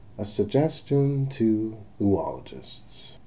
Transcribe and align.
A 0.17 0.25
SUGGESTION 0.25 1.27
TO 1.27 1.77
OOLOGISTS. 2.01 3.17